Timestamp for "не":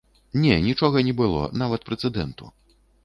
0.45-0.55, 1.09-1.13